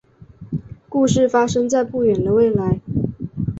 [0.89, 2.79] 故事发生在不远的未来。